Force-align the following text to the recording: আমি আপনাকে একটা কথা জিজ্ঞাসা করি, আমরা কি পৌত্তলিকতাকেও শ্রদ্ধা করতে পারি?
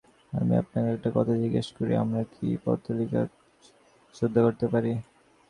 আমি 0.33 0.53
আপনাকে 0.61 0.89
একটা 0.95 1.09
কথা 1.17 1.33
জিজ্ঞাসা 1.41 1.73
করি, 1.77 1.93
আমরা 2.03 2.21
কি 2.33 2.47
পৌত্তলিকতাকেও 2.63 3.39
শ্রদ্ধা 4.15 4.41
করতে 4.45 4.65
পারি? 4.73 4.91